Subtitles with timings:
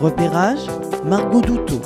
[0.00, 0.60] Repérage,
[1.04, 1.82] Margot Douteau.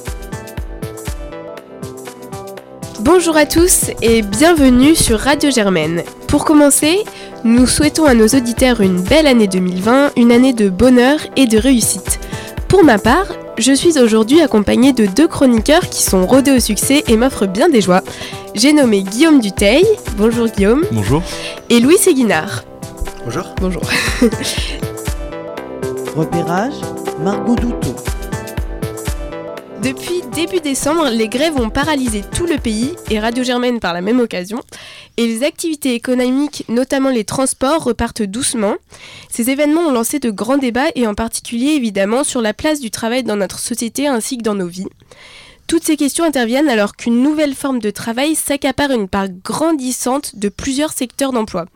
[3.00, 6.04] Bonjour à tous et bienvenue sur Radio Germaine.
[6.28, 7.02] Pour commencer,
[7.42, 11.58] nous souhaitons à nos auditeurs une belle année 2020, une année de bonheur et de
[11.58, 12.20] réussite.
[12.68, 13.26] Pour ma part,
[13.58, 17.68] je suis aujourd'hui accompagnée de deux chroniqueurs qui sont rodés au succès et m'offrent bien
[17.68, 18.02] des joies.
[18.54, 19.84] J'ai nommé Guillaume Duteil,
[20.16, 20.84] bonjour Guillaume.
[20.92, 21.20] Bonjour.
[21.68, 22.62] Et Louis Séguinard.
[23.24, 23.46] Bonjour.
[23.60, 23.82] Bonjour.
[26.16, 26.74] Repérage,
[27.20, 27.94] Margot Douteau.
[29.82, 34.00] Depuis début décembre, les grèves ont paralysé tout le pays et Radio Germaine par la
[34.00, 34.60] même occasion.
[35.16, 38.74] Et les activités économiques, notamment les transports, repartent doucement.
[39.28, 42.90] Ces événements ont lancé de grands débats et en particulier évidemment sur la place du
[42.90, 44.88] travail dans notre société ainsi que dans nos vies.
[45.66, 50.50] Toutes ces questions interviennent alors qu'une nouvelle forme de travail s'accapare une part grandissante de
[50.50, 51.66] plusieurs secteurs d'emploi.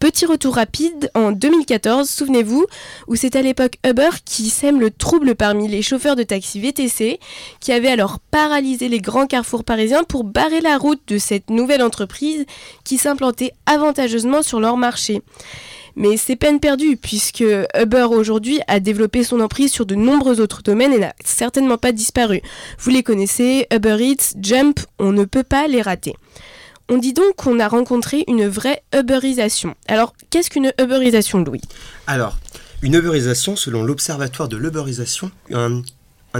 [0.00, 2.66] Petit retour rapide en 2014, souvenez-vous,
[3.08, 7.18] où c'est à l'époque Uber qui sème le trouble parmi les chauffeurs de taxi VTC,
[7.58, 11.82] qui avait alors paralysé les grands carrefours parisiens pour barrer la route de cette nouvelle
[11.82, 12.46] entreprise
[12.84, 15.20] qui s'implantait avantageusement sur leur marché.
[15.96, 17.42] Mais c'est peine perdue puisque
[17.76, 21.90] Uber aujourd'hui a développé son emprise sur de nombreux autres domaines et n'a certainement pas
[21.90, 22.40] disparu.
[22.78, 26.14] Vous les connaissez, Uber Eats, Jump, on ne peut pas les rater.
[26.90, 29.74] On dit donc qu'on a rencontré une vraie Uberisation.
[29.88, 31.60] Alors, qu'est-ce qu'une Uberisation, Louis?
[32.06, 32.38] Alors,
[32.80, 35.82] une Uberisation, selon l'Observatoire de l'Uberisation, un,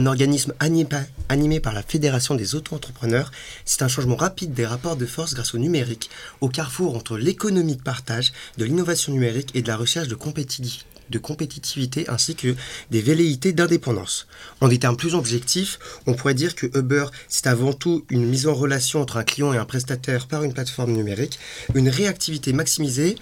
[0.07, 0.89] organisme animé,
[1.29, 3.31] animé par la Fédération des auto-entrepreneurs,
[3.67, 6.09] c'est un changement rapide des rapports de force grâce au numérique,
[6.41, 10.87] au carrefour entre l'économie de partage, de l'innovation numérique et de la recherche de compétitivité
[11.11, 12.55] de compétitivité ainsi que
[12.91, 14.27] des velléités d'indépendance.
[14.61, 18.47] En des termes plus objectifs, on pourrait dire que Uber, c'est avant tout une mise
[18.47, 21.39] en relation entre un client et un prestataire par une plateforme numérique,
[21.75, 23.17] une réactivité maximisée,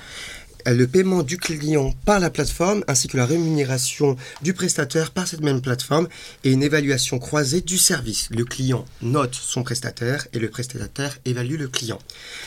[0.73, 5.41] le paiement du client par la plateforme ainsi que la rémunération du prestataire par cette
[5.41, 6.09] même plateforme
[6.45, 8.29] et une évaluation croisée du service.
[8.31, 11.99] Le client note son prestataire et le prestataire évalue le client.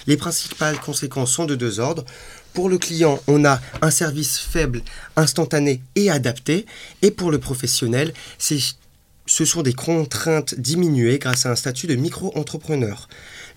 [0.08, 2.06] Les principales conséquences sont de deux ordres.
[2.54, 4.82] Pour le client, on a un service faible,
[5.16, 6.66] instantané et adapté.
[7.02, 13.08] Et pour le professionnel, ce sont des contraintes diminuées grâce à un statut de micro-entrepreneur.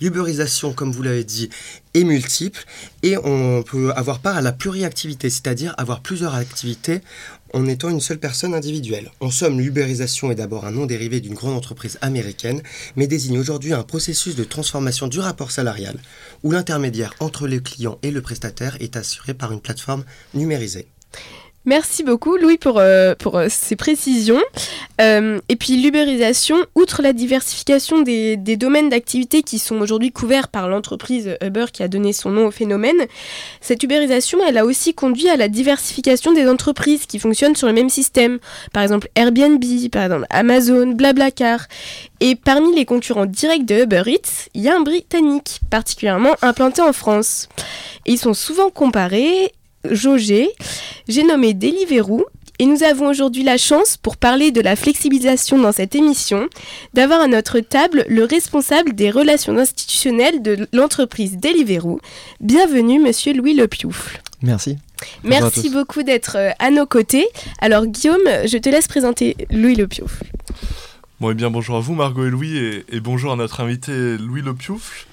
[0.02, 1.48] L'uberisation, comme vous l'avez dit,
[1.94, 2.64] est multiple
[3.04, 7.02] et on peut avoir part à la pluriactivité, c'est-à-dire avoir plusieurs activités
[7.54, 9.12] en étant une seule personne individuelle.
[9.20, 12.62] En somme, l'ubérisation est d'abord un nom dérivé d'une grande entreprise américaine,
[12.96, 15.96] mais désigne aujourd'hui un processus de transformation du rapport salarial,
[16.42, 20.04] où l'intermédiaire entre le client et le prestataire est assuré par une plateforme
[20.34, 20.88] numérisée.
[21.64, 24.40] Merci beaucoup Louis pour, euh, pour euh, ces précisions.
[25.00, 30.48] Euh, et puis l'ubérisation, outre la diversification des, des domaines d'activité qui sont aujourd'hui couverts
[30.48, 33.06] par l'entreprise Uber qui a donné son nom au phénomène,
[33.60, 37.74] cette ubérisation, elle a aussi conduit à la diversification des entreprises qui fonctionnent sur le
[37.74, 38.40] même système.
[38.72, 39.62] Par exemple Airbnb,
[39.92, 41.68] par exemple Amazon, Blablacar.
[42.18, 46.82] Et parmi les concurrents directs de Uber Eats, il y a un britannique, particulièrement implanté
[46.82, 47.48] en France.
[48.04, 49.52] Ils sont souvent comparés
[49.91, 50.48] jaugé.
[51.09, 52.26] J'ai nommé Deliveroo
[52.59, 56.48] et nous avons aujourd'hui la chance, pour parler de la flexibilisation dans cette émission,
[56.94, 62.00] d'avoir à notre table le responsable des relations institutionnelles de l'entreprise Deliveroo.
[62.41, 64.21] Bienvenue, monsieur Louis Lepioufle.
[64.42, 64.78] Merci.
[65.25, 67.26] Merci beaucoup d'être euh, à nos côtés.
[67.60, 70.25] Alors, Guillaume, je te laisse présenter Louis Lepioufle.
[71.21, 73.60] Bon, et eh bien, bonjour à vous, Margot et Louis, et, et bonjour à notre
[73.60, 75.06] invité Louis Lepioufle.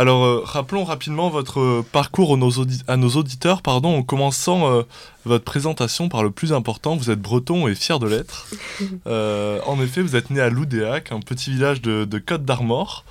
[0.00, 4.82] Alors, euh, rappelons rapidement votre euh, parcours à nos, auditeurs pardon, en commençant euh,
[5.26, 6.96] votre présentation par le plus important.
[6.96, 8.48] Vous êtes breton et fier de l'être.
[9.04, 13.04] en effet, vous êtes né à Loudéac, un petit village de, de Côte d'Armor.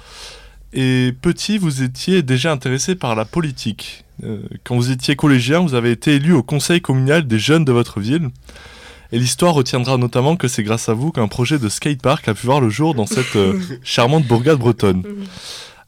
[0.74, 4.04] Et petit, vous étiez déjà intéressé par la politique.
[4.64, 8.00] quand vous étiez collégien, vous avez été élu au conseil communal des jeunes de votre
[8.00, 8.32] ville.
[9.12, 12.48] Et l'histoire retiendra notamment que c'est grâce à vous qu'un projet de skatepark a pu
[12.48, 13.38] voir le jour dans cette
[13.84, 15.04] charmante bourgade bretonne.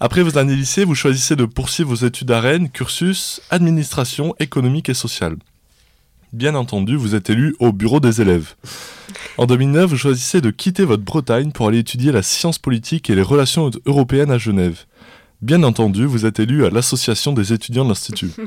[0.03, 4.89] Après vos années lycée, vous choisissez de poursuivre vos études à Rennes, cursus administration économique
[4.89, 5.35] et sociale.
[6.33, 8.55] Bien entendu, vous êtes élu au bureau des élèves.
[9.37, 13.15] En 2009, vous choisissez de quitter votre Bretagne pour aller étudier la science politique et
[13.15, 14.85] les relations européennes à Genève.
[15.43, 18.31] Bien entendu, vous êtes élu à l'association des étudiants de l'Institut.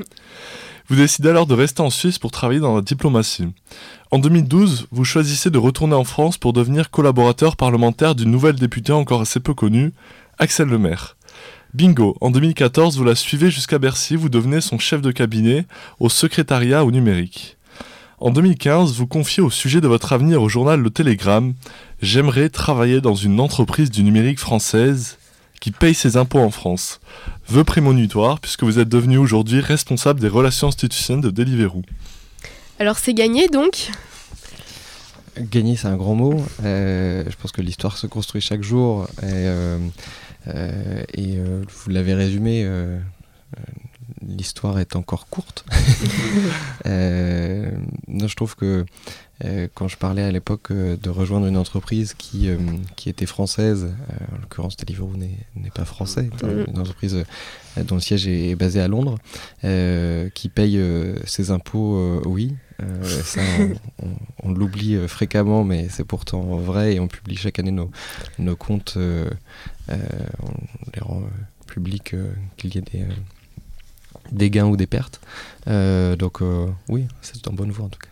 [0.89, 3.49] Vous décidez alors de rester en Suisse pour travailler dans la diplomatie.
[4.11, 8.93] En 2012, vous choisissez de retourner en France pour devenir collaborateur parlementaire d'une nouvelle députée
[8.93, 9.95] encore assez peu connue,
[10.39, 11.14] Axel Lemaire.
[11.75, 15.67] Bingo, en 2014, vous la suivez jusqu'à Bercy, vous devenez son chef de cabinet
[15.99, 17.57] au secrétariat au numérique.
[18.21, 21.55] En 2015, vous confiez au sujet de votre avenir au journal Le Télégramme
[22.01, 25.19] J'aimerais travailler dans une entreprise du numérique française
[25.61, 27.01] qui paye ses impôts en France.
[27.49, 31.83] Vœux prémonitoire, puisque vous êtes devenu aujourd'hui responsable des relations institutionnelles de Deliveroo.
[32.79, 33.91] Alors c'est gagné donc?
[35.41, 36.41] Gagner, c'est un grand mot.
[36.63, 39.09] je pense que l'histoire se construit chaque jour.
[39.25, 39.49] Et,
[40.47, 42.69] et vous l'avez résumé,
[44.27, 45.65] l'histoire est encore courte.
[46.85, 48.85] je trouve que
[49.45, 52.57] euh, quand je parlais à l'époque euh, de rejoindre une entreprise qui, euh,
[52.95, 53.93] qui était française,
[54.33, 56.65] en l'occurrence Deliveroo n'est pas français, mm.
[56.69, 57.25] une entreprise
[57.77, 59.19] dont le siège est basé à Londres,
[60.35, 60.81] qui paye
[61.25, 62.55] ses impôts, oui.
[63.25, 63.41] Ça,
[64.43, 67.91] on, l'oublie fréquemment, mais c'est pourtant vrai et on publie chaque année nos,
[68.39, 69.91] nos comptes, on
[70.95, 71.23] les rend
[71.67, 72.15] publics
[72.57, 73.05] qu'il y ait des,
[74.33, 75.21] des gains ou des pertes.
[75.67, 76.41] donc
[76.89, 78.09] oui, c'est en bonne voie en tout cas.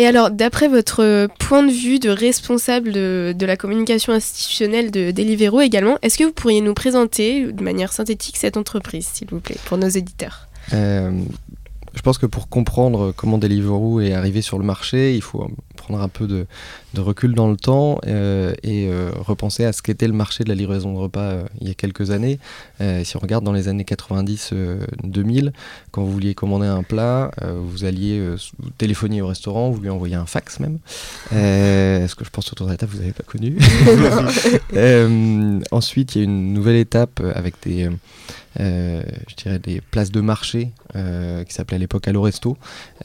[0.00, 5.60] Et alors, d'après votre point de vue de responsable de, la communication institutionnelle de Deliveroo
[5.60, 9.58] également, est-ce que vous pourriez nous présenter de manière synthétique cette entreprise, s'il vous plaît,
[9.66, 10.48] pour nos éditeurs?
[10.72, 11.10] Euh,
[11.94, 15.48] je pense que pour comprendre comment Deliveroo est arrivé sur le marché, il faut
[15.80, 16.46] prendre un peu de,
[16.96, 20.54] recul dans le temps euh, et euh, repenser à ce qu'était le marché de la
[20.54, 22.38] livraison de repas euh, il y a quelques années.
[23.04, 25.52] si on regarde dans les années 90-2000,
[25.90, 28.22] quand vous vouliez commander un plat, vous alliez
[28.78, 30.78] téléphoner au restaurant, vous lui envoyiez un fax même.
[31.30, 33.56] ce que je pense autour de la table, vous n'avez pas connu.
[35.70, 37.88] ensuite, il y a une nouvelle étape avec des
[38.58, 42.56] euh, je dirais des places de marché euh, qui s'appelaient à l'époque Allo Resto,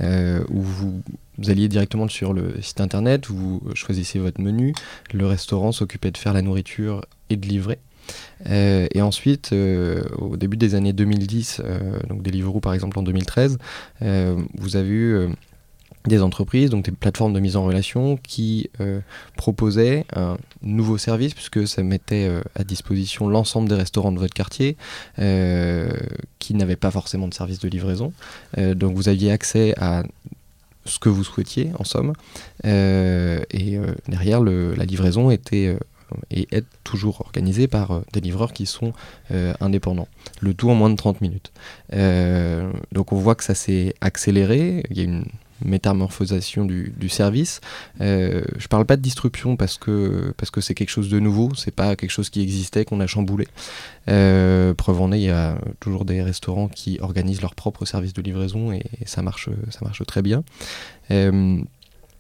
[0.02, 1.04] euh, où vous,
[1.48, 4.74] alliez directement sur le site internet, vous choisissez votre menu,
[5.14, 7.80] le restaurant s'occupait de faire la nourriture et de livrer.
[8.46, 9.54] et ensuite,
[10.18, 11.62] au début des années 2010,
[12.08, 13.58] donc Deliveroo par exemple en 2013,
[14.02, 15.30] vous avez eu
[16.08, 19.00] des entreprises, donc des plateformes de mise en relation qui euh,
[19.38, 24.34] proposaient un nouveau service puisque ça mettait euh, à disposition l'ensemble des restaurants de votre
[24.34, 24.78] quartier
[25.20, 25.90] euh,
[26.40, 28.14] qui n'avaient pas forcément de service de livraison.
[28.58, 30.04] donc vous aviez accès à
[30.86, 32.14] ce que vous souhaitiez en somme
[32.64, 35.78] et derrière la livraison était
[36.30, 38.94] et est toujours organisée par des livreurs qui sont
[39.60, 40.08] indépendants.
[40.40, 41.52] Le tout en moins de 30 minutes.
[42.92, 44.84] donc on voit que ça s'est accéléré.
[45.64, 47.62] Métamorphosation du, service.
[48.02, 51.54] Euh, je parle pas de disruption parce que parce que c'est quelque chose de nouveau,
[51.56, 53.48] c'est pas quelque chose qui existait qu'on a chamboulé.
[54.10, 58.14] Euh, preuve en est, il y a toujours des restaurants qui organisent leur propre service
[58.14, 60.44] de livraison et, ça marche ça marche très bien.
[61.12, 61.60] Euh,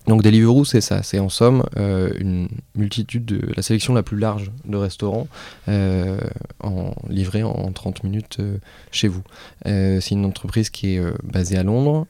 [0.08, 4.18] donc Deliveroo, c'est ça, c'est en somme euh, une multitude de la sélection la plus
[4.18, 5.28] large de restaurants
[5.68, 6.20] euh,
[6.62, 8.58] en, livrés en 30 minutes euh,
[8.92, 9.24] chez vous.
[9.66, 12.06] c'est une entreprise qui est basée à Londres.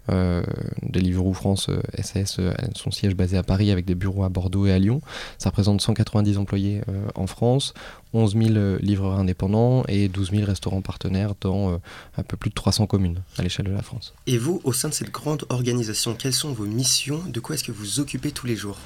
[0.83, 1.69] Deliveroo France
[2.01, 2.39] SAS,
[2.75, 5.01] son siège basé à Paris avec des bureaux à Bordeaux et à Lyon.
[5.37, 6.81] Ça représente 190 employés
[7.15, 7.73] en France.
[8.15, 11.77] 11 000 livreurs indépendants et 12 000 restaurants partenaires dans euh,
[12.17, 14.13] un peu plus de 300 communes à l'échelle de la France.
[14.25, 17.21] Et vous, au sein de cette grande organisation, quelles sont vos missions?
[17.27, 18.79] De quoi est-ce que vous occupez tous les jours?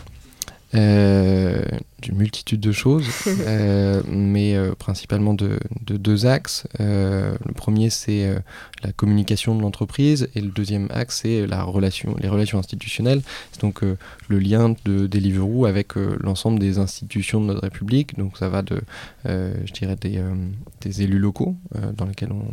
[0.73, 6.67] D'une multitude de choses, euh, mais euh, principalement de, deux axes.
[6.79, 8.33] le premier, c'est
[8.83, 13.21] la communication de l'entreprise, et le deuxième axe, c'est la relation, les relations institutionnelles.
[13.51, 18.17] C'est donc le lien de Deliveroo avec l'ensemble des institutions de notre République.
[18.17, 18.81] Donc ça va de,
[19.25, 20.21] je dirais, des,
[20.81, 21.55] des élus locaux
[21.97, 22.45] dans lesquels on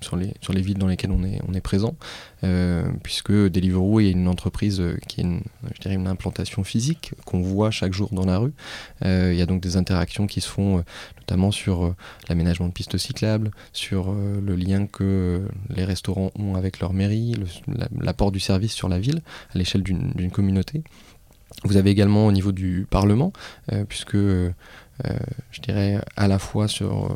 [0.00, 1.94] sur les, sur les villes dans lesquelles on est, on est présent,
[2.44, 5.42] euh, puisque Deliveroo est une entreprise euh, qui a une,
[5.74, 8.52] je dirais une implantation physique qu'on voit chaque jour dans la rue.
[9.04, 10.84] Euh, il y a donc des interactions qui se font
[11.18, 11.94] notamment sur
[12.28, 17.34] l'aménagement de pistes cyclables, sur le lien que les restaurants ont avec leur mairie,
[18.00, 19.20] l'apport du service sur la ville
[19.54, 20.82] à l'échelle d'une communauté.
[21.64, 23.32] Vous avez également au niveau du Parlement,
[23.88, 24.52] puisque je
[25.62, 27.14] dirais à la fois sur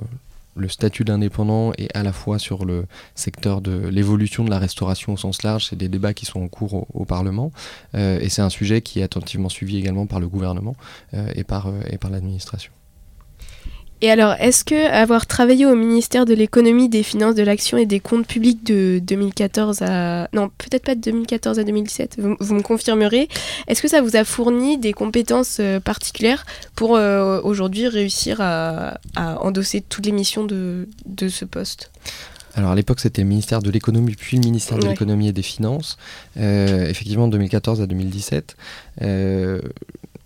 [0.54, 5.12] le statut d'indépendant et à la fois sur le secteur de l'évolution de la restauration
[5.12, 5.66] au sens large.
[5.66, 7.50] C'est des débats qui sont en cours au, Parlement
[7.94, 10.76] euh, et c'est un sujet qui est attentivement suivi également par le gouvernement
[11.14, 12.72] euh, et par, euh, et par l'administration.
[14.04, 17.86] Et alors, est-ce que avoir travaillé au ministère de l'économie, des finances, de l'action et
[17.86, 20.28] des comptes publics de 2014 à...
[20.32, 23.28] Non, peut-être pas de 2014 à 2017, vous, me confirmerez.
[23.68, 26.44] Est-ce que ça vous a fourni des compétences euh, particulières
[26.74, 30.88] pour euh, aujourd'hui réussir à, endosser toutes les missions de,
[31.28, 31.92] ce poste?
[32.56, 35.42] Alors à l'époque c'était le ministère de l'économie puis le ministère de l'économie et des
[35.42, 35.96] finances.
[36.36, 38.56] Euh, effectivement de 2014 à 2017.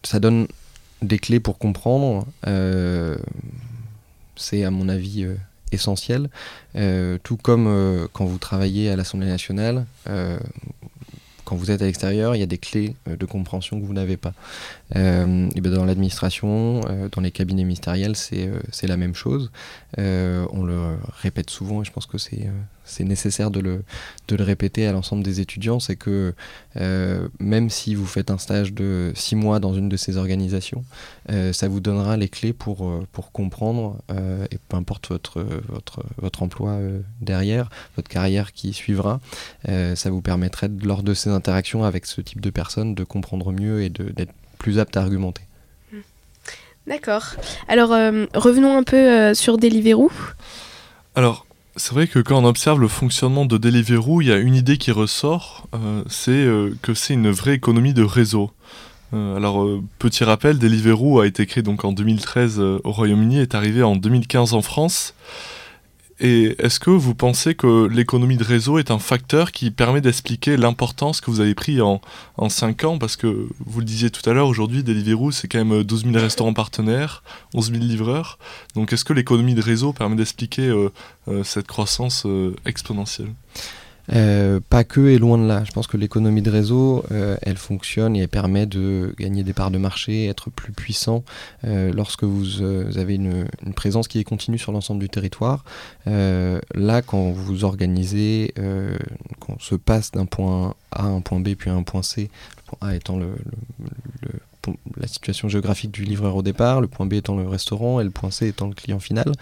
[0.02, 0.46] ça donne
[1.02, 2.26] des clés pour comprendre
[4.36, 5.34] c'est à mon avis euh,
[5.72, 6.30] essentiel.
[6.76, 9.86] Euh, tout comme euh, quand vous travaillez à l'Assemblée nationale,
[11.44, 14.16] quand vous êtes à l'extérieur, il y a des clés de compréhension que vous n'avez
[14.16, 14.32] pas.
[14.94, 16.80] Et ben dans l'administration,
[17.12, 19.50] dans les cabinets ministériels, c'est la même chose.
[19.98, 23.82] on le répète souvent et je pense que c'est nécessaire de le,
[24.30, 26.34] répéter à l'ensemble des étudiants, c'est que
[26.76, 30.84] euh, même si vous faites un stage de six mois dans une de ces organisations,
[31.30, 33.98] euh, ça vous donnera les clés pour, euh, comprendre,
[34.50, 35.10] et peu importe
[36.18, 36.78] votre emploi
[37.20, 39.20] derrière, votre carrière qui suivra,
[39.66, 43.82] ça vous permettrait lors de ces interactions avec ce type de personnes de comprendre mieux
[43.82, 44.32] et d'être
[44.66, 45.42] plus apte à argumenter.
[46.88, 47.34] D'accord.
[47.68, 47.90] Alors
[48.34, 50.10] revenons un peu sur Deliveroo.
[51.14, 51.46] Alors,
[51.76, 54.78] c'est vrai que quand on observe le fonctionnement de Deliveroo, il y a une idée
[54.78, 58.50] qui ressort, euh, c'est euh, que c'est une vraie économie de réseau.
[59.14, 59.68] Euh, alors,
[59.98, 64.54] petit rappel, Deliveroo a été créé donc en 2013 au Royaume-Uni, est arrivé en 2015
[64.54, 65.14] en France.
[66.18, 70.56] Et est-ce que vous pensez que l'économie de réseau est un facteur qui permet d'expliquer
[70.56, 72.00] l'importance que vous avez pris en,
[72.38, 72.98] en 5 ans?
[72.98, 76.16] Parce que vous le disiez tout à l'heure, aujourd'hui, Deliveroo, c'est quand même 12 000
[76.16, 78.38] restaurants partenaires, 11 000 livreurs.
[78.74, 80.90] Donc est-ce que l'économie de réseau permet d'expliquer euh,
[81.28, 83.34] euh, cette croissance euh, exponentielle?
[84.14, 85.64] Euh, pas que et loin de là.
[85.64, 89.52] Je pense que l'économie de réseau, euh, elle fonctionne et elle permet de gagner des
[89.52, 91.24] parts de marché, être plus puissant
[91.64, 95.64] euh, lorsque vous, avez une, présence qui est continue sur l'ensemble du territoire.
[96.06, 98.54] là, quand vous organisez,
[99.40, 102.30] quand se passe d'un point A à un point B puis à un point C,
[102.56, 103.34] le point A étant le,
[104.98, 108.10] la situation géographique du livreur au départ, le point B étant le restaurant et le
[108.10, 109.32] point C étant le client final.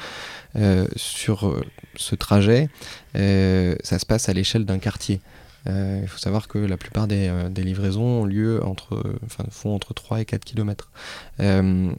[0.96, 1.54] sur
[1.96, 2.68] ce trajet,
[3.16, 5.20] euh, ça se passe à l'échelle d'un quartier.
[5.66, 9.74] Euh, il faut savoir que la plupart des, euh, livraisons ont lieu entre, enfin, font
[9.74, 10.90] entre 3 et 4 km.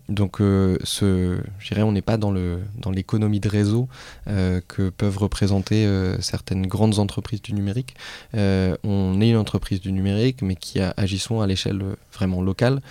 [0.09, 3.87] donc, ce, je dirais, on n'est pas dans, dans l'économie de réseau
[4.27, 5.87] que peuvent représenter
[6.19, 7.95] certaines grandes entreprises du numérique.
[8.33, 12.81] on est une entreprise du numérique, mais qui agissons à l'échelle vraiment locale.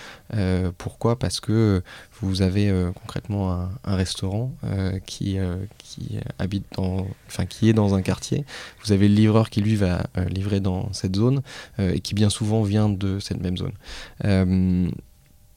[0.77, 1.17] pourquoi?
[1.17, 1.81] Parce que
[2.21, 7.73] vous avez euh, concrètement un, restaurant euh, qui, euh, qui habite dans, enfin qui est
[7.73, 8.45] dans un quartier.
[8.83, 11.41] Vous avez le livreur qui lui va livrer dans cette zone
[11.79, 14.91] et qui bien souvent vient de cette même zone.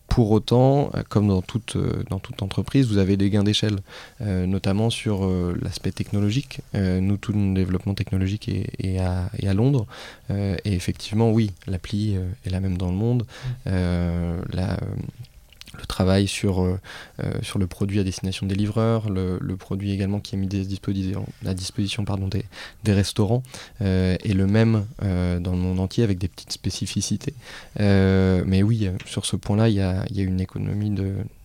[0.09, 1.77] Pour autant, comme dans toute,
[2.09, 3.77] dans toute entreprise, vous avez des gains d'échelle,
[4.21, 5.29] notamment sur
[5.62, 6.61] l'aspect technologique.
[6.75, 9.87] nous, tout notre développement technologique est, à, Londres.
[10.31, 13.27] et effectivement, oui, l'appli est la même dans le monde.
[15.78, 16.78] Le travail sur, euh,
[17.20, 20.49] euh, sur le produit à destination des livreurs, le, produit également qui est mis
[21.47, 22.44] à disposition, pardon, des,
[22.85, 23.42] des restaurants,
[23.80, 27.35] euh, est le même dans le monde entier avec des petites spécificités.
[27.78, 30.94] mais oui, sur ce point-là, il y a, y a, une économie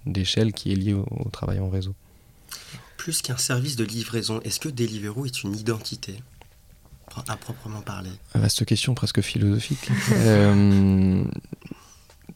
[0.05, 1.95] d'échelle qui est liée au, travail en réseau.
[2.97, 6.15] Plus qu'un service de livraison, est-ce que Deliveroo est une identité?
[7.27, 9.89] À proprement parler Vaste question presque philosophique.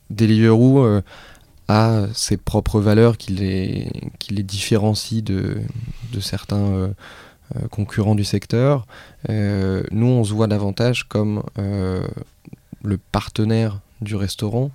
[0.09, 1.01] Deliveroo
[1.67, 5.57] a ses propres valeurs qui les, qui les différencient de,
[6.11, 6.87] de certains euh,
[7.55, 8.85] euh, concurrents du secteur.
[9.29, 11.43] Euh, nous, on se voit davantage comme
[12.83, 14.69] le partenaire du restaurant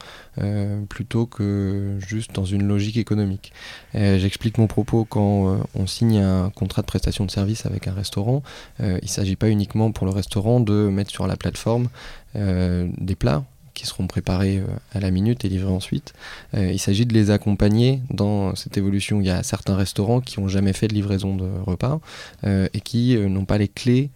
[0.88, 3.52] plutôt que juste dans une logique économique.
[3.94, 8.42] J'explique mon propos quand on signe un contrat de prestation de service avec un restaurant.
[8.80, 11.88] il ne s'agit pas uniquement pour le restaurant de mettre sur la plateforme
[12.34, 13.44] des plats
[13.82, 16.14] qui seront préparés euh, à la minute et livrés ensuite.
[16.54, 19.20] Euh, il s'agit de les accompagner dans cette évolution.
[19.20, 22.00] Il y a certains restaurants qui n'ont jamais fait de livraison de repas
[22.44, 24.10] euh, et qui n'ont pas les clés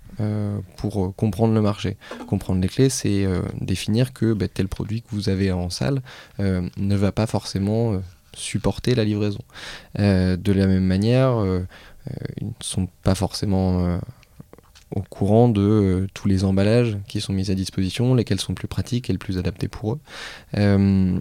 [0.76, 1.98] pour comprendre le marché.
[2.26, 3.26] Comprendre les clés, c'est
[3.60, 6.00] définir que bah, tel produit que vous avez en salle
[6.38, 8.00] ne va pas forcément
[8.32, 9.42] supporter la livraison.
[9.98, 11.44] de la même manière,
[12.40, 13.98] ils ne sont pas forcément
[14.94, 18.68] au courant de euh, tous les emballages qui sont mis à disposition, lesquels sont plus
[18.68, 19.98] pratiques et le plus adaptés pour eux.
[20.56, 21.18] Euh,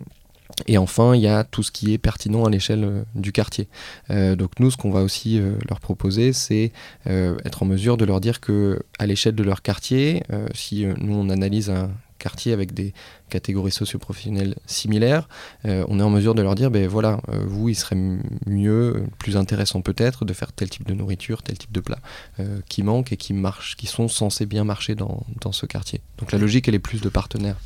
[0.67, 3.67] et enfin, il y a tout ce qui est pertinent à l'échelle euh, du quartier.
[4.09, 6.71] donc nous, ce qu'on va aussi leur proposer, c'est
[7.05, 11.29] être en mesure de leur dire que à l'échelle de leur quartier, si nous on
[11.29, 12.93] analyse un, quartier avec des
[13.29, 15.27] catégories socio-professionnelles similaires,
[15.65, 17.97] euh, on est en mesure de leur dire, ben voilà, euh, vous, il serait
[18.45, 21.99] mieux, plus intéressant peut-être de faire tel type de nourriture, tel type de plat
[22.39, 26.01] euh, qui manque et qui marche, qui sont censés bien marcher dans, dans ce quartier.
[26.17, 27.57] Donc la logique, elle est plus de partenaires.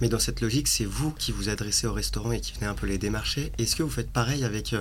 [0.00, 2.74] Mais dans cette logique, c'est vous qui vous adressez au restaurant et qui venez un
[2.74, 3.50] peu les démarcher.
[3.56, 4.74] Est-ce que vous faites pareil avec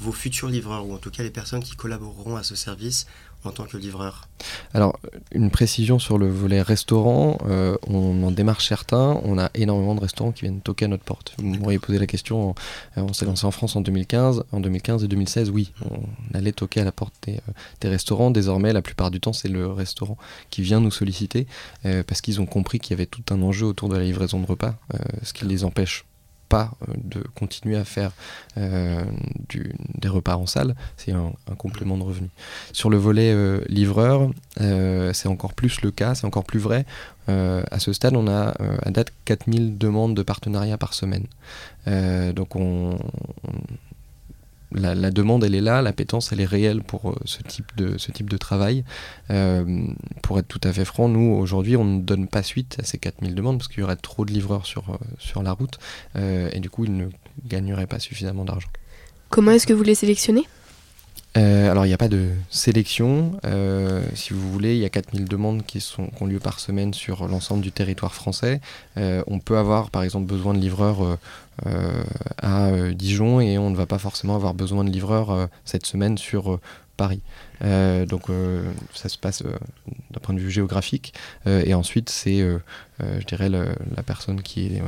[0.00, 3.06] vos futurs livreurs, ou en tout cas les personnes qui collaboreront à ce service
[3.44, 4.28] en tant que livreur
[4.74, 4.98] Alors,
[5.32, 10.00] une précision sur le volet restaurant, euh, on en démarche certains, on a énormément de
[10.00, 11.34] restaurants qui viennent toquer à notre porte.
[11.38, 12.54] Vous m'auriez posé la question,
[12.96, 16.52] euh, on s'est lancé en France en 2015, en 2015 et 2016, oui, on allait
[16.52, 18.30] toquer à la porte des, euh, des restaurants.
[18.30, 20.16] Désormais, la plupart du temps, c'est le restaurant
[20.50, 21.46] qui vient nous solliciter
[22.06, 24.46] parce qu'ils ont compris qu'il y avait tout un enjeu autour de la livraison de
[24.46, 24.74] repas,
[25.22, 26.04] ce qui les empêche
[26.52, 26.66] euh,
[26.96, 28.12] de continuer à faire
[28.58, 29.04] euh,
[29.48, 32.28] du, des repas en salle, c'est un, complément de revenu.
[32.72, 36.84] Sur le volet euh, livreur, c'est encore plus le cas, c'est encore plus vrai.
[37.28, 41.26] à ce stade, on a à date 4000 demandes de partenariat par semaine.
[42.34, 42.98] donc on
[44.74, 48.84] la, demande, elle est là, l'appétence, elle est réelle pour euh, ce, type de, travail.
[49.30, 49.86] Euh,
[50.22, 52.98] pour être tout à fait franc, nous, aujourd'hui, on ne donne pas suite à ces
[52.98, 55.78] 4000 demandes parce qu'il y aurait trop de livreurs sur, euh, sur la route
[56.14, 57.06] et du coup, ils ne
[57.46, 58.68] gagneraient pas suffisamment d'argent.
[59.30, 60.46] Comment est-ce que vous les sélectionnez?
[61.34, 63.32] Alors il n'y a pas de sélection,
[64.14, 66.92] si vous voulez, il y a 4000 demandes qui, sont, qui ont lieu par semaine
[66.92, 68.60] sur l'ensemble du territoire français.
[68.96, 71.18] on peut avoir par exemple besoin de livreurs
[71.66, 72.02] euh,
[72.40, 75.84] à euh, Dijon et on ne va pas forcément avoir besoin de livreurs euh, cette
[75.84, 76.58] semaine sur
[76.96, 77.20] Paris.
[77.60, 78.26] donc
[78.94, 81.14] ça se passe d'un point de vue géographique.
[81.46, 82.38] et ensuite, c'est,
[83.00, 84.80] je dirais, la personne qui,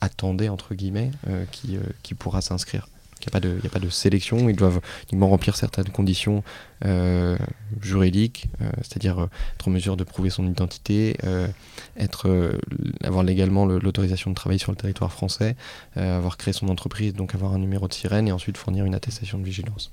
[0.00, 1.12] attendait, entre guillemets,
[1.52, 2.88] qui pourra s'inscrire.
[3.26, 6.42] Il n'y a, pas de sélection, ils doivent uniquement remplir certaines conditions
[6.84, 7.36] euh,
[7.80, 11.16] juridiques, euh, c'est-à-dire euh, être en mesure de prouver son identité,
[11.96, 12.58] être,
[13.04, 15.56] avoir légalement l'autorisation de travailler sur le territoire français,
[15.96, 19.38] avoir créé son entreprise, donc avoir un numéro de sirène et ensuite fournir une attestation
[19.38, 19.92] de vigilance.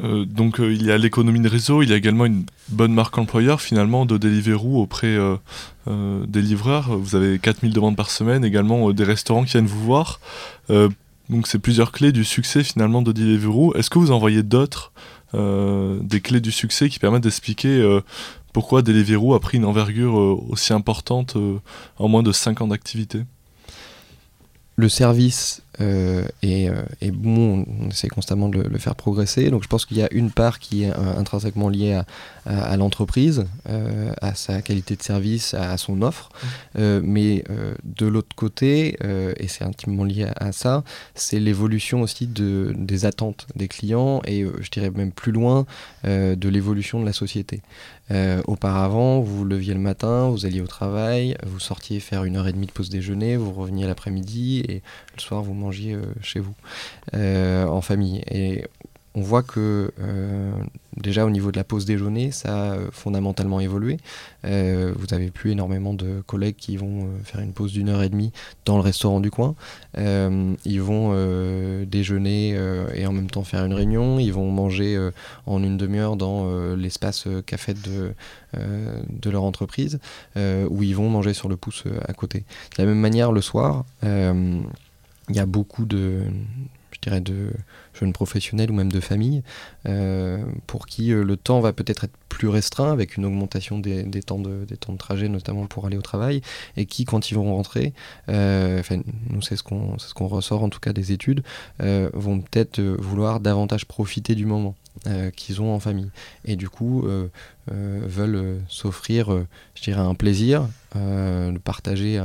[0.00, 3.60] donc il y a l'économie de réseau, il y a également une bonne marque employeur
[3.60, 5.16] finalement de Deliveroo auprès
[5.86, 6.96] des livreurs.
[6.96, 10.20] Vous avez 4000 demandes par semaine, également des restaurants qui viennent vous voir.
[11.30, 13.74] Donc c'est plusieurs clés du succès finalement de Deliveroo.
[13.74, 14.92] Est-ce que vous en voyez d'autres,
[15.34, 18.00] euh, des clés du succès qui permettent d'expliquer euh,
[18.52, 21.36] pourquoi Deliveroo a pris une envergure euh, aussi importante
[21.98, 23.24] en moins de 5 ans d'activité?
[24.76, 29.50] Le service euh, et, euh, bon, on essaie constamment de le, faire progresser.
[29.50, 32.04] Donc je pense qu'il y a une part qui est euh, intrinsèquement liée à,
[32.44, 33.46] à, l'entreprise,
[34.20, 36.30] à sa qualité de service, à, son offre.
[36.74, 36.98] Mmh.
[37.02, 37.44] mais
[37.84, 38.96] de l'autre côté,
[39.36, 40.82] et c'est intimement lié à, ça,
[41.14, 45.66] c'est l'évolution aussi de, des attentes des clients et je dirais même plus loin
[46.04, 47.60] de l'évolution de la société.
[48.46, 52.52] auparavant, vous leviez le matin, vous alliez au travail, vous sortiez faire une heure et
[52.52, 54.82] demie de pause déjeuner, vous reveniez l'après-midi et
[55.14, 56.54] le soir vous manger euh, chez vous,
[57.14, 58.22] euh, en famille.
[58.30, 58.64] Et
[59.14, 60.52] on voit que euh,
[60.96, 63.98] déjà au niveau de la pause déjeuner, ça a fondamentalement évolué.
[64.42, 68.32] vous n'avez plus énormément de collègues qui vont faire une pause d'une heure et demie
[68.64, 69.54] dans le restaurant du coin.
[69.98, 71.14] ils vont
[71.84, 72.58] déjeuner
[72.94, 74.18] et en même temps faire une réunion.
[74.18, 75.10] Ils vont manger
[75.44, 78.14] en une demi-heure dans l'espace café de,
[78.54, 79.98] de leur entreprise,
[80.36, 82.44] où ils vont manger sur le pouce à côté.
[82.78, 83.84] De la même manière, le soir,
[85.32, 86.24] il y a beaucoup de,
[86.92, 87.50] je dirais, de
[87.94, 89.42] jeunes professionnels ou même de familles
[89.88, 94.04] euh, pour qui euh, le temps va peut-être être plus restreint avec une augmentation des,
[94.22, 96.42] temps de, des temps de trajet, notamment pour aller au travail,
[96.76, 97.92] et qui, quand ils vont rentrer,
[98.28, 101.42] euh, enfin, nous c'est ce qu'on ce qu'on ressort en tout cas des études,
[101.80, 104.74] vont peut-être vouloir davantage profiter du moment.
[105.36, 106.10] qu'ils ont en famille
[106.44, 107.06] et du coup
[107.66, 112.20] veulent s'offrir je dirais un plaisir de partager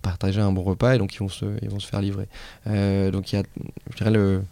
[0.00, 2.26] partager un bon repas et donc ils vont se, ils vont se faire livrer.
[2.66, 3.42] Euh, donc il y a,
[3.90, 4.42] je dirais le,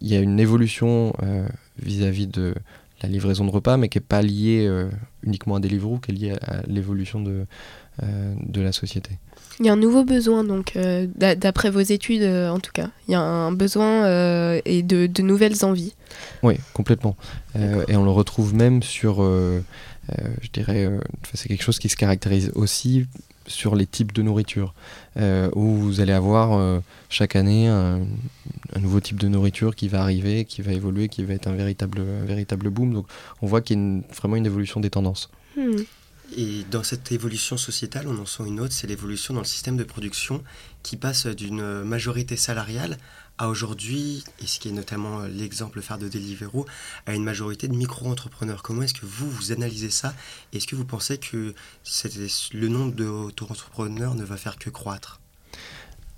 [0.00, 1.46] il y a une évolution euh,
[1.78, 2.54] vis-à-vis de
[3.02, 4.88] la livraison de repas, mais qui n'est pas liée euh,
[5.22, 7.46] uniquement à Deliveroo, qui est liée à, l'évolution de,
[8.02, 9.18] de la société.
[9.60, 10.76] Il y a un nouveau besoin, donc,
[11.16, 12.88] d'après vos études en tout cas.
[13.06, 15.94] Il y a un besoin et de, de, nouvelles envies.
[16.42, 17.16] Oui, complètement.
[17.54, 20.90] et on le retrouve même sur, je dirais,
[21.34, 23.06] c'est quelque chose qui se caractérise aussi
[23.46, 24.74] sur les types de nourriture,
[25.16, 28.00] euh, où vous allez avoir euh, chaque année un,
[28.80, 32.02] nouveau type de nourriture qui va arriver, qui va évoluer, qui va être un véritable,
[32.24, 32.92] véritable boom.
[32.92, 33.06] Donc
[33.42, 35.30] on voit qu'il y a vraiment une évolution des tendances.
[35.56, 35.82] Hmm.
[36.36, 39.76] Et dans cette évolution sociétale, on en sent une autre, c'est l'évolution dans le système
[39.76, 40.42] de production
[40.82, 42.98] qui passe d'une majorité salariale
[43.38, 46.66] à aujourd'hui, et ce qui est notamment euh, l'exemple phare de Deliveroo,
[47.06, 48.62] à une majorité de micro-entrepreneurs.
[48.62, 50.14] Comment est-ce que vous, vous analysez ça?
[50.52, 51.54] Est-ce que vous pensez que
[52.52, 55.20] le nombre d'auto-entrepreneurs ne va faire que croître?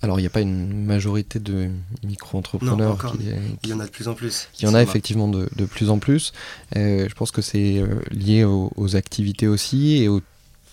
[0.03, 1.71] Alors, il n'y a pas une majorité de
[2.05, 3.15] micro-entrepreneurs.
[3.63, 4.49] il y en a de plus en plus.
[4.59, 6.33] Il y en a effectivement de, plus en plus.
[6.77, 10.09] Euh, je pense que c'est euh, lié aux, activités aussi et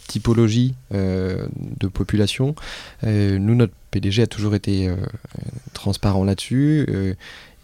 [0.03, 2.55] aux typologies de population.
[3.03, 4.95] nous, notre PDG a toujours été euh,
[5.73, 6.87] transparent là-dessus.
[6.89, 7.13] Euh,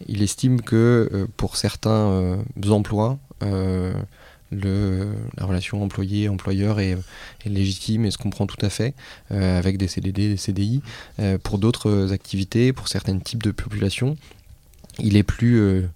[0.06, 6.96] il estime que euh, pour certains emplois, la relation employé-employeur est,
[7.46, 8.94] légitime et se comprend tout à fait,
[9.30, 10.82] avec des CDD, des CDI.
[11.42, 14.16] pour d'autres activités, pour certains types de populations,
[14.98, 15.88] il est plus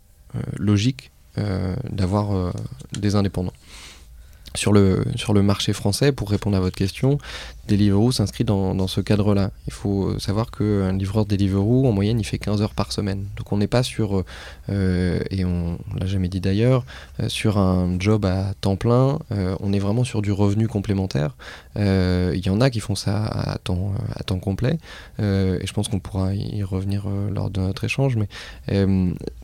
[0.57, 2.55] logique d'avoir
[2.93, 3.53] des indépendants.
[4.57, 7.19] Sur le, sur le marché français, pour répondre à votre question,
[7.69, 9.51] Deliveroo s'inscrit dans, dans, ce cadre-là.
[9.67, 13.27] Il faut savoir qu'un livreur Deliveroo, en moyenne, il fait 15 heures par semaine.
[13.37, 14.23] Donc on n'est pas sur,
[14.69, 16.85] euh, et on l'a jamais dit d'ailleurs,
[17.21, 21.35] euh, sur un job à temps plein, euh, on est vraiment sur du revenu complémentaire.
[21.77, 24.79] Il y en a qui font ça à temps, à temps complet,
[25.19, 28.29] et je pense qu'on pourra y revenir lors de notre échange, mais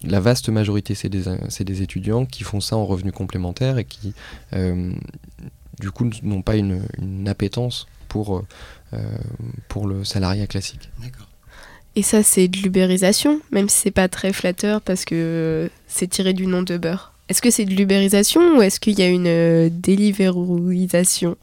[0.04, 1.24] la vaste majorité, c'est des,
[1.64, 4.14] des, étudiants qui font ça en revenu complémentaire et qui
[5.78, 8.44] du coup n'ont pas une, une appétence pour,
[8.92, 8.98] euh,
[9.68, 10.90] pour le salariat classique.
[11.02, 11.28] D'accord.
[11.96, 16.32] Et ça, c'est de l'ubérisation, même si c'est pas très flatteur parce que c'est tiré
[16.32, 17.12] du nom de beurre.
[17.28, 21.36] Est-ce que c'est de l'ubérisation ou est-ce qu'il y a une euh, délivérisation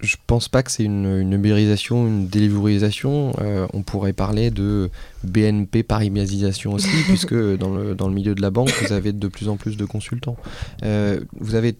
[0.00, 3.32] je pense pas que c'est une, une ubérisation, une délivérisation.
[3.40, 4.90] Euh, on pourrait parler de
[5.22, 9.28] BNP paribasisation aussi, puisque dans le, dans le milieu de la banque, vous avez de
[9.28, 10.36] plus en plus de consultants.
[10.82, 11.76] vous avez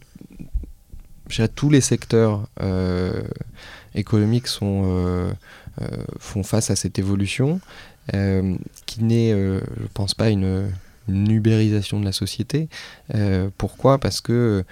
[1.55, 3.23] tous les secteurs euh,
[3.95, 5.33] économiques sont, euh,
[5.81, 5.87] euh,
[6.19, 7.61] font face à cette évolution,
[8.87, 10.71] qui n'est, je ne pense pas, une,
[11.09, 12.69] ubérisation de la société.
[13.57, 13.99] pourquoi?
[13.99, 14.65] Parce que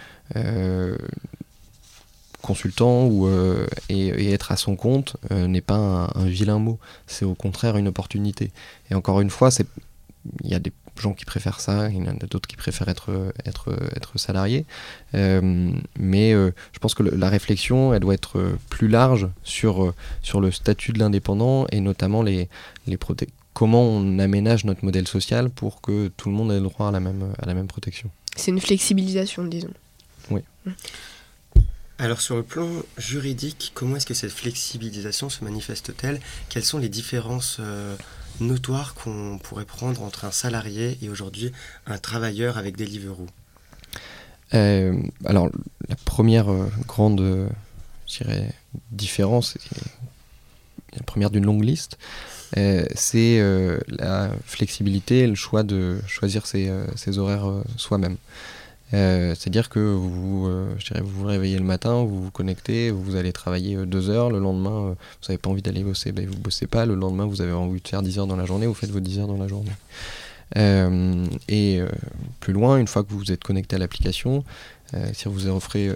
[2.42, 3.28] consultant ou,
[3.88, 7.88] et, être à son compte n'est pas un, un, vilain mot, c'est au contraire une
[7.88, 8.50] opportunité.
[8.90, 9.50] Et encore une fois,
[10.44, 12.88] il y a des gens qui préfèrent ça, il y en a d'autres qui préfèrent
[12.88, 14.64] être, être, être salariés.
[15.14, 19.94] Euh, mais euh, je pense que la réflexion, elle doit être plus large sur, euh,
[20.22, 22.48] sur le statut de l'indépendant et notamment les,
[22.86, 22.98] les
[23.52, 26.92] comment on aménage notre modèle social pour que tout le monde ait le droit à
[26.92, 28.10] la même, à la même protection.
[28.36, 29.72] C'est une flexibilisation, disons.
[30.30, 30.40] Oui.
[31.98, 36.20] Alors sur le plan juridique, comment est-ce que cette flexibilisation se manifeste-t-elle?
[36.48, 37.60] Quelles sont les différences
[38.40, 41.52] notoire qu'on pourrait prendre entre un salarié et aujourd'hui
[41.86, 43.26] un travailleur avec Deliveroo?
[44.54, 45.50] Euh, Alors,
[45.88, 47.48] la première euh, grande euh,
[48.90, 49.56] différence,
[50.94, 51.98] la première d'une longue liste,
[52.94, 53.40] c'est
[53.88, 58.18] la flexibilité et le choix de choisir ses horaires soi-même.
[58.94, 62.90] Euh, c'est-à-dire que vous, euh, je dirais, vous vous réveillez le matin, vous vous connectez,
[62.90, 66.26] vous allez travailler euh, deux heures, le lendemain, vous n'avez pas envie d'aller bosser, ben,
[66.26, 68.44] vous ne bossez pas, le lendemain, vous avez envie de faire 10 heures dans la
[68.44, 69.72] journée, vous faites vos 10 heures dans la journée.
[71.48, 71.80] et
[72.40, 74.44] plus loin, une fois que vous êtes connecté à l'application,
[75.14, 75.40] si vous,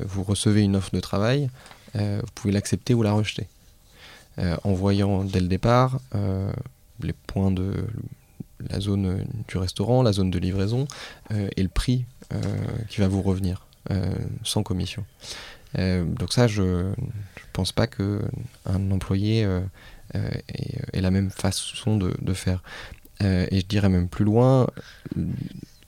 [0.06, 1.50] vous recevez une offre de travail,
[1.94, 3.46] vous pouvez l'accepter ou la rejeter.
[4.38, 6.00] en voyant dès le départ
[7.02, 7.74] les points de
[8.70, 10.86] la zone du restaurant, la zone de livraison
[11.30, 12.40] et le prix euh,
[12.88, 15.04] qui va vous revenir euh, sans commission.
[15.78, 16.94] Euh, donc ça, je ne
[17.52, 19.46] pense pas qu'un employé
[20.12, 22.64] ait, la même façon de, de faire.
[23.20, 24.66] et je dirais même plus loin,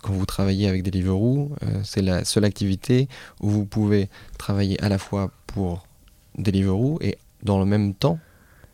[0.01, 1.51] quand vous travaillez avec Deliveroo,
[1.83, 3.09] c'est la seule activité
[3.41, 5.89] où vous pouvez travailler à la fois pour
[6.37, 8.21] Deliveroo et dans le même temps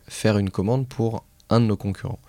[0.07, 2.19] faire une commande pour un de nos concurrents.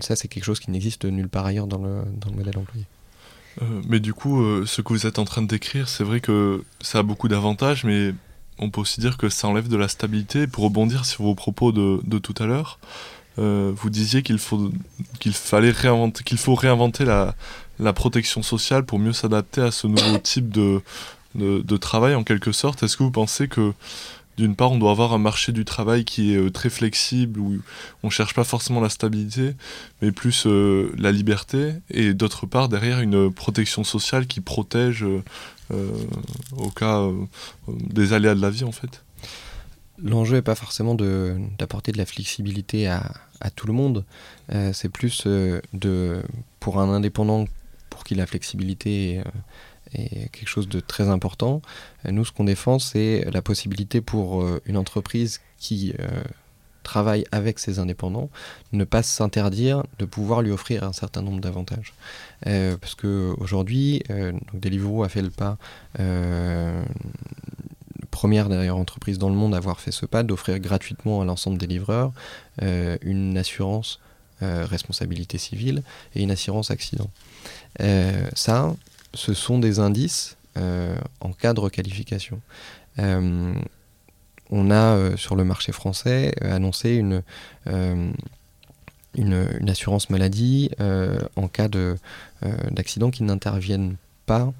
[0.00, 2.02] Ça, c'est quelque chose qui n'existe nulle part ailleurs dans le,
[2.34, 2.86] modèle employé.
[3.62, 6.20] Euh, mais du coup, euh, ce que vous êtes en train de décrire, c'est vrai
[6.20, 8.14] que ça a beaucoup d'avantages, mais
[8.58, 10.46] on peut aussi dire que ça enlève de la stabilité.
[10.46, 12.78] Pour rebondir sur vos propos de, tout à l'heure,
[13.38, 14.70] euh, vous disiez qu'il faut
[15.18, 17.34] qu'il fallait réinventer, qu'il faut réinventer la,
[17.78, 20.82] la, protection sociale pour mieux s'adapter à ce nouveau type de,
[21.34, 22.82] de travail en quelque sorte.
[22.82, 23.72] Est-ce que vous pensez que
[24.40, 27.58] d'une part, on doit avoir un marché du travail qui est euh, très flexible, où
[28.02, 29.54] on ne cherche pas forcément la stabilité,
[30.00, 35.92] mais plus euh, la liberté, et d'autre part, derrière, une protection sociale qui protège euh,
[36.56, 37.06] au cas
[37.68, 39.04] des aléas de la vie, en fait.
[40.02, 43.02] L'enjeu n'est pas forcément d'apporter de, la flexibilité à,
[43.54, 44.04] tout le monde,
[44.72, 46.22] c'est plus de,
[46.58, 47.44] pour un indépendant,
[47.90, 49.22] pour qui la flexibilité
[49.94, 51.62] est quelque chose de très important.
[52.08, 56.22] Nous, ce qu'on défend, c'est la possibilité pour euh, une entreprise qui euh,
[56.82, 58.30] travaille avec ses indépendants,
[58.72, 61.92] ne pas s'interdire de pouvoir lui offrir un certain nombre d'avantages.
[62.46, 65.58] Euh, parce qu'aujourd'hui, euh, Deliveroo a fait le pas,
[68.10, 71.58] première d'ailleurs entreprise dans le monde à avoir fait ce pas, d'offrir gratuitement à l'ensemble
[71.58, 72.12] des livreurs
[72.60, 74.00] une assurance
[74.40, 75.82] responsabilité civile
[76.14, 77.10] et une assurance accident.
[78.34, 78.74] ça,
[79.14, 82.40] ce sont des indices euh, en cas de requalification.
[82.98, 83.54] Euh,
[84.50, 87.22] on a euh, sur le marché français annoncé une,
[89.14, 90.70] une, assurance maladie
[91.36, 91.68] en cas
[92.70, 93.96] d'accident qui n'interviennent
[94.26, 94.52] pas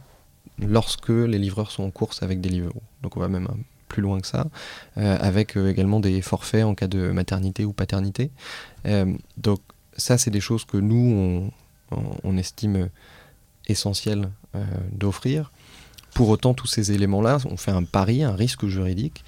[0.59, 2.75] lorsque les livreurs sont en course avec des livreurs.
[3.03, 3.49] Donc on va même
[3.89, 4.47] plus loin que ça,
[4.95, 8.31] avec également des forfaits en cas de maternité ou paternité.
[9.37, 9.61] donc
[9.97, 11.51] ça, c'est des choses que nous,
[11.91, 12.89] on, estime
[13.67, 14.31] essentielles
[14.93, 15.53] d'offrir.
[16.15, 19.25] Pour autant, tous ces éléments-là, on fait un pari, un risque juridique,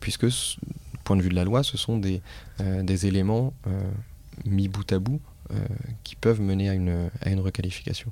[0.00, 0.26] puisque,
[1.04, 2.22] point de vue de la loi, ce sont des,
[2.58, 3.52] des éléments
[4.44, 5.56] mis bout à bout euh,
[6.04, 8.10] qui peuvent mener à une, à une requalification.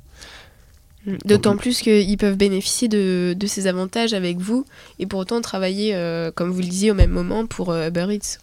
[1.07, 1.17] Mm.
[1.25, 4.65] D'autant plus qu'ils peuvent bénéficier de, de, ces avantages avec vous
[4.99, 8.07] et pour autant travailler, euh, comme vous le disiez, au même moment pour euh, Uber
[8.11, 8.39] Eats.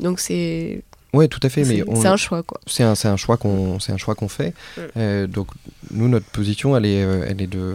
[0.00, 0.82] Donc c'est.
[1.14, 2.60] Oui, tout à fait, mais c'est un choix quoi.
[2.66, 4.54] C'est un, un, choix qu'on c'est un choix qu'on fait.
[4.96, 5.26] Mm.
[5.26, 5.48] donc
[5.90, 7.74] nous notre position elle est elle est de,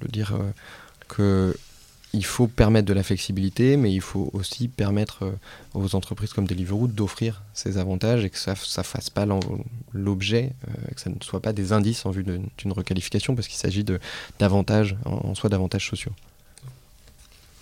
[0.00, 0.32] de dire
[1.08, 1.54] que
[2.12, 5.32] il faut permettre de la flexibilité, mais il faut aussi permettre euh,
[5.74, 9.26] aux entreprises comme Deliveroo d'offrir ces avantages et que ça ne fasse pas
[9.92, 13.58] l'objet, euh, que ça ne soit pas des indices en vue d'une requalification, parce qu'il
[13.58, 13.84] s'agit
[14.38, 16.12] d'avantages, en, soi d'avantages sociaux.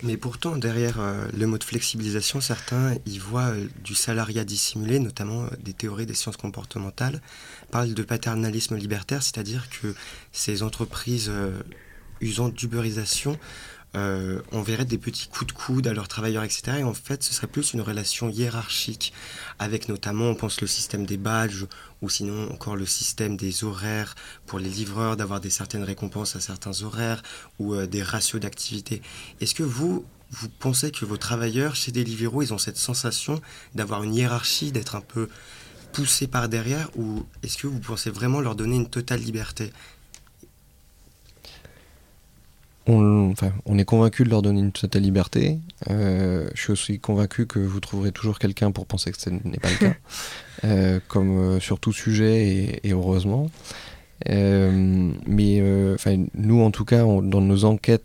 [0.01, 5.47] Mais pourtant, derrière euh, le mot de flexibilisation, certains y voient du salariat dissimulé, notamment
[5.61, 7.21] des théories des sciences comportementales,
[7.71, 9.93] parlent de paternalisme libertaire, c'est-à-dire que
[10.31, 11.31] ces entreprises
[12.21, 13.37] usant d'uberisation
[13.95, 16.77] euh, on verrait des petits coups de coude à leurs travailleurs, etc.
[16.79, 19.13] Et en fait, ce serait plus une relation hiérarchique,
[19.57, 21.65] avec notamment, on pense le système des badges,
[22.01, 26.39] ou sinon encore le système des horaires pour les livreurs, d'avoir des certaines récompenses à
[26.39, 27.21] certains horaires,
[27.59, 29.01] ou euh, des ratios d'activité.
[29.41, 33.41] Est-ce que vous, vous pensez que vos travailleurs chez Deliveroo, ils ont cette sensation
[33.75, 35.29] d'avoir une hiérarchie, d'être un peu
[35.91, 39.71] poussés par derrière, ou est-ce que vous pensez vraiment leur donner une totale liberté?
[42.89, 45.59] On, est convaincu de leur donner une totale liberté.
[45.89, 49.59] Euh, je suis aussi convaincu que vous trouverez toujours quelqu'un pour penser que ce n'est
[49.59, 49.93] pas le cas,
[50.63, 53.49] euh, comme euh, sur tout sujet et, heureusement.
[54.27, 55.61] mais
[56.33, 58.03] nous, en tout cas, dans nos enquêtes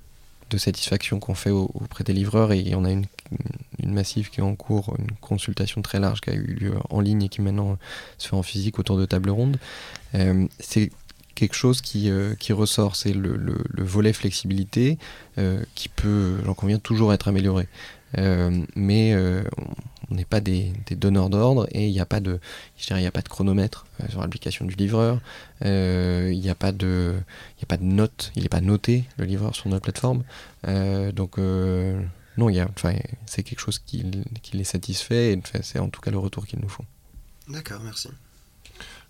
[0.51, 3.07] de satisfaction qu'on fait auprès des livreurs, et on a une,
[3.83, 7.01] une, massive qui est en cours, une consultation très large qui a eu lieu en
[7.01, 7.79] ligne et qui maintenant
[8.19, 9.59] se fait en physique autour de table ronde,
[10.61, 10.91] c'est
[11.35, 14.99] quelque chose qui, euh, qui ressort, c'est le, le, volet flexibilité
[15.39, 17.69] euh, qui peut, j'en conviens, toujours être amélioré.
[18.17, 19.15] Euh, mais
[20.11, 22.39] on n'est pas des, donneurs d'ordre et il n'y a pas de,
[22.91, 25.21] a pas de chronomètre sur l'application du livreur.
[25.63, 27.15] Il n'y a pas de,
[27.63, 30.23] a pas de note, il n'est pas noté le livreur sur notre plateforme.
[31.13, 31.39] donc
[32.37, 32.49] non,
[33.27, 34.05] c'est quelque chose qui,
[34.43, 36.85] qui les satisfait et c'est en tout cas le retour qu'ils nous font.
[37.49, 38.09] D'accord, merci.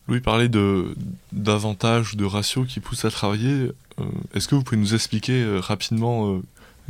[0.07, 0.95] Louis parlait de
[1.33, 3.71] d'avantages, de ratios qui poussent à travailler.
[3.99, 6.41] Euh, est-ce que vous pouvez nous expliquer euh, rapidement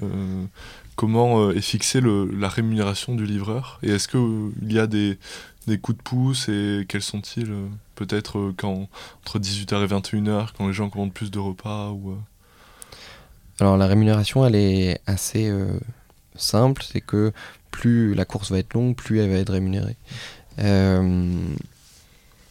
[0.02, 0.44] euh,
[0.96, 3.78] comment est fixée la rémunération du livreur?
[3.82, 5.18] Et est-ce qu'il y a des,
[5.80, 7.52] coups de pouce et quels sont-ils
[7.94, 8.88] Peut-être quand
[9.24, 12.16] entre 18h et 21h, quand les gens commandent plus de repas ou,
[13.60, 15.52] Alors la rémunération, elle est assez
[16.34, 16.82] simple.
[16.82, 17.32] C'est que
[17.70, 19.96] plus la course va être longue, plus elle va être rémunérée.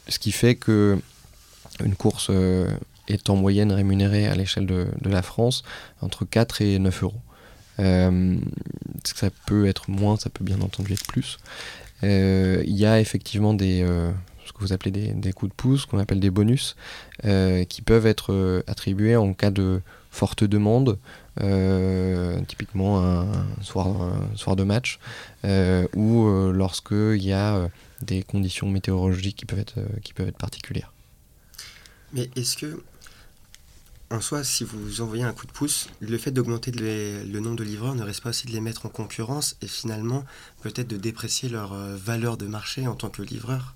[0.08, 1.00] Ce qui fait que
[1.84, 2.70] une course euh,
[3.08, 5.63] est en moyenne rémunérée à l'échelle de, la France
[6.02, 7.22] entre 4 et 9 euros.
[7.80, 8.38] Euh,
[9.04, 11.39] ça peut être moins, ça peut bien entendu être plus.
[12.04, 13.86] Euh, il y a effectivement des,
[14.46, 16.76] ce que vous appelez des, coups de pouce, qu'on appelle des bonus,
[17.24, 21.00] qui peuvent être attribués en cas de forte demande,
[22.48, 23.26] typiquement un
[23.62, 25.00] soir, un soir de match,
[25.96, 27.70] ou lorsqu'il y a
[28.04, 30.94] des conditions météorologiques qui peuvent être, euh, qui peuvent être particulières.
[32.13, 32.84] Mais est-ce que,
[34.12, 37.63] en soi, si vous envoyez un coup de pouce, le fait d'augmenter le nombre de
[37.63, 40.24] livreurs ne reste pas aussi de les mettre en concurrence et finalement
[40.62, 43.76] peut-être de déprécier leur euh, valeur de marché en tant que livreur?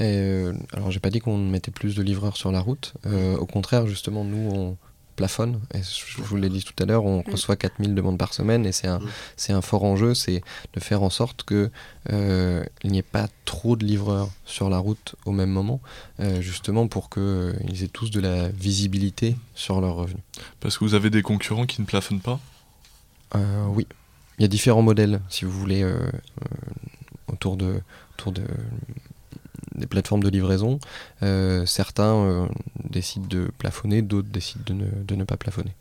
[0.00, 2.92] Euh, alors j'ai pas dit qu'on mettait plus de livreurs sur la route.
[3.04, 4.76] au contraire, justement, nous on,
[5.16, 5.60] plafonne.
[5.74, 7.32] Et je vous l'ai dit tout à l'heure, on mm.
[7.32, 9.08] reçoit 4000 demandes par semaine et c'est un, mm.
[9.36, 10.42] c'est un fort enjeu, c'est
[10.74, 11.70] de faire en sorte qu'il
[12.12, 15.80] euh, n'y ait pas trop de livreurs sur la route au même moment,
[16.20, 20.22] euh, justement pour qu'ils euh, aient tous de la visibilité sur leurs revenus.
[20.60, 22.38] Parce que vous avez des concurrents qui ne plafonnent pas?
[23.68, 23.86] Oui.
[24.38, 25.84] Il y a différents modèles, si vous voulez,
[27.26, 27.82] autour de,
[28.14, 28.42] autour de
[29.76, 30.78] des plateformes de livraison.
[31.22, 32.46] Euh, certains euh,
[32.88, 35.72] décident de plafonner, d'autres décident de ne, de ne, pas plafonner.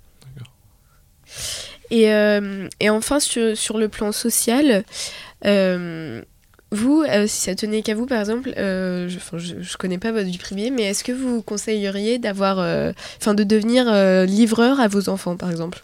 [1.92, 4.84] Et, euh, et, enfin, sur, sur, le plan social,
[6.72, 10.72] vous, si ça tenait qu'à vous, par exemple, je ne connais pas votre vie privée,
[10.72, 12.58] mais est-ce que vous conseilleriez d'avoir,
[13.20, 13.86] enfin, de devenir
[14.26, 15.84] livreur à vos enfants, par exemple?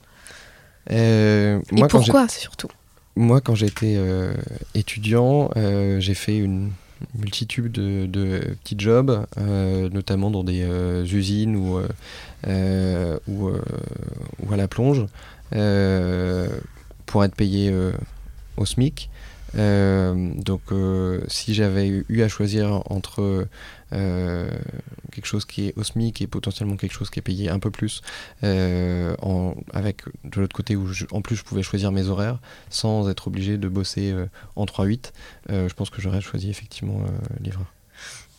[0.90, 1.58] Et
[1.90, 2.70] pourquoi, surtout?
[3.16, 3.98] Moi, quand j'étais
[4.74, 5.52] étudiant,
[6.00, 6.72] j'ai fait une
[7.16, 10.66] multitude de, de petits jobs, notamment dans des
[11.14, 11.80] usines ou,
[13.28, 15.06] ou, ou, à la plonge,
[17.06, 17.74] pour être payé
[18.58, 19.11] au SMIC.
[19.58, 23.48] Euh, donc euh, si j'avais eu à choisir entre
[23.94, 24.50] euh,
[25.12, 28.02] quelque chose qui est osmique et potentiellement quelque chose qui est payé un peu plus,
[28.44, 33.28] en, avec de l'autre côté où en plus je pouvais choisir mes horaires sans être
[33.28, 34.16] obligé de bosser
[34.56, 35.12] en 3-8,
[35.50, 37.04] je pense que j'aurais choisi effectivement
[37.42, 37.66] livreur.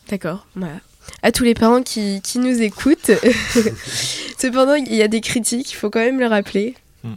[0.09, 0.79] D'accord, voilà.
[1.21, 3.11] À tous les parents qui, qui nous écoutent.
[4.37, 6.75] Cependant, il y a des critiques, il faut quand même le rappeler.
[7.03, 7.15] Hmm.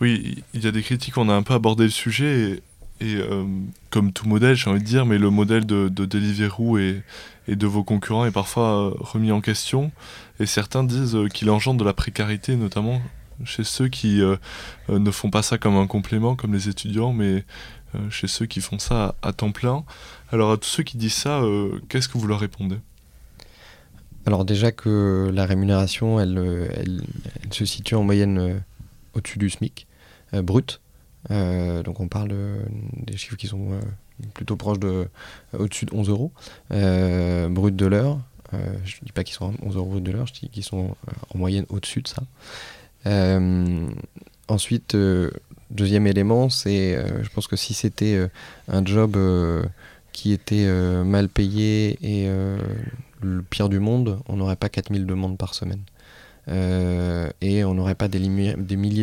[0.00, 2.60] Oui, il y a des critiques, on a un peu abordé le sujet.
[3.04, 3.44] Et euh,
[3.90, 7.02] comme tout modèle, j'ai envie de dire, mais le modèle de, de Deliveroo et,
[7.46, 9.92] de vos concurrents est parfois euh, remis en question.
[10.40, 13.02] Et certains disent euh, qu'il engendre de la précarité, notamment
[13.44, 14.22] chez ceux qui
[14.88, 17.44] ne font pas ça comme un complément, comme les étudiants, mais
[18.08, 19.82] chez ceux qui font ça à, temps plein.
[20.30, 21.42] Alors à tous ceux qui disent ça,
[21.88, 22.76] qu'est-ce que vous leur répondez?
[24.24, 27.02] Alors déjà que la rémunération, elle
[27.50, 28.62] se situe en moyenne
[29.14, 29.88] au-dessus du SMIC
[30.32, 30.80] brut.
[31.30, 32.34] Euh, donc on parle
[32.96, 33.80] des chiffres qui sont euh,
[34.34, 35.08] plutôt proches de
[35.58, 36.32] au-dessus de 11 euros
[36.72, 38.18] euh, brut de l'heure.
[38.52, 40.94] je ne dis pas qu'ils sont 11 euros de l'heure, je dis qu'ils sont
[41.34, 42.22] en moyenne au-dessus de ça.
[44.48, 44.96] ensuite,
[45.70, 48.28] deuxième élément, c'est je pense que si c'était
[48.68, 49.16] un job
[50.12, 50.66] qui était
[51.04, 52.28] mal payé et
[53.22, 55.82] le pire du monde, on n'aurait pas 4000 demandes par semaine.
[57.40, 58.54] et on n'aurait pas des, milliers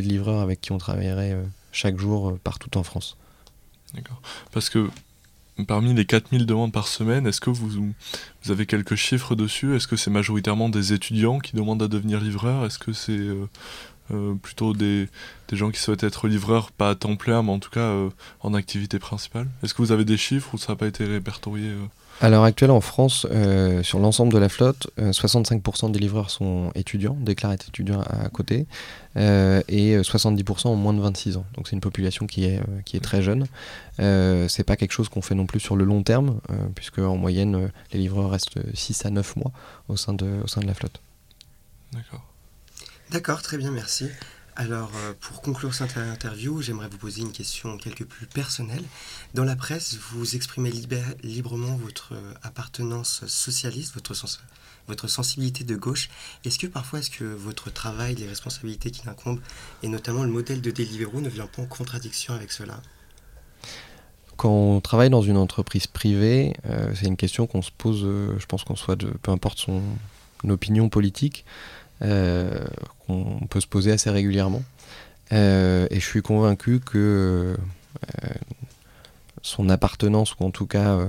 [0.02, 1.36] de livreurs avec qui on travaillerait
[1.72, 3.18] chaque jour euh, partout en France.
[3.94, 4.22] D'accord.
[4.52, 4.90] Parce que
[5.68, 9.76] parmi les 4000 demandes par semaine, est-ce que vous, vous avez quelques chiffres dessus?
[9.76, 12.66] Est-ce que c'est majoritairement des étudiants qui demandent à devenir livreurs?
[12.66, 13.48] Est-ce que c'est euh,
[14.12, 15.08] euh, plutôt des,
[15.50, 17.94] des, gens qui souhaitent être livreurs, pas à temps plein, mais en tout cas
[18.40, 19.48] en activité principale?
[19.62, 21.72] Est-ce que vous avez des chiffres ou ça n'a pas été répertorié
[22.22, 26.30] à l'heure actuelle, en France, euh, sur l'ensemble de la flotte, 65% euh, des livreurs
[26.30, 28.68] sont étudiants, déclarent être étudiants à, côté,
[29.18, 31.46] euh, et 70% ont moins de 26 ans.
[31.56, 33.48] Donc c'est une population qui est, qui est très jeune.
[33.98, 36.40] c'est pas quelque chose qu'on fait non plus sur le long terme,
[36.76, 39.52] puisque en moyenne, les livreurs restent 6 à 9 mois
[39.88, 41.02] au sein de, au sein de la flotte.
[41.92, 42.24] D'accord.
[43.10, 44.06] D'accord, très bien, merci.
[44.62, 48.84] Alors, euh, pour conclure cette interview, j'aimerais vous poser une question quelque plus personnelle.
[49.34, 50.70] Dans la presse, vous exprimez
[51.24, 56.10] librement votre euh, appartenance socialiste, votre, sensibilité de gauche.
[56.46, 59.42] Est-ce que parfois, est-ce que votre travail, les responsabilités qui l'incombent,
[59.82, 62.84] et notamment le modèle de Deliveroo, ne vient pas en contradiction avec cela?
[64.38, 68.46] Quand on travaille dans une entreprise privée, euh, c'est une question qu'on se pose, je
[68.46, 69.82] pense qu'on soit de, peu importe son
[70.48, 71.46] opinion politique,
[72.02, 74.64] qu'on peut se poser assez régulièrement.
[75.34, 77.56] Euh, et je suis convaincu que
[78.18, 78.34] euh,
[79.42, 81.00] son appartenance, ou en tout cas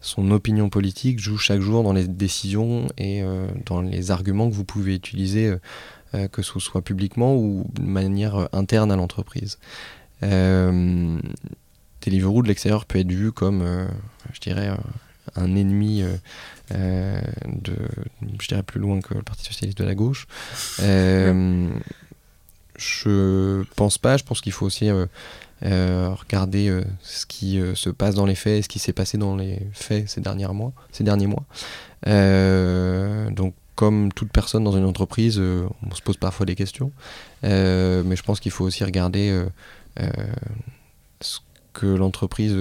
[0.00, 3.22] son opinion politique, joue chaque jour dans les décisions et
[3.66, 5.54] dans les arguments que vous pouvez utiliser,
[6.32, 9.58] que ce soit publiquement ou de manière interne à l'entreprise.
[10.20, 11.22] Deliveroo
[12.42, 13.64] de l'extérieur peut être vu comme,
[14.32, 14.70] je dirais,
[15.34, 16.04] un ennemi
[16.72, 17.76] euh, euh, de,
[18.40, 20.26] je dirais plus loin que le Parti socialiste de la gauche.
[20.80, 21.68] Euh,
[22.76, 24.16] je pense pas.
[24.16, 24.90] Je pense qu'il faut aussi
[25.60, 29.60] regarder ce qui se passe dans les faits et ce qui s'est passé dans les
[29.72, 30.72] faits ces derniers mois.
[30.90, 31.44] Ces derniers mois.
[33.30, 36.92] donc comme toute personne dans une entreprise, on se pose parfois des questions,
[37.42, 39.44] mais je pense qu'il faut aussi regarder
[41.20, 41.38] ce
[41.72, 42.56] que l'entreprise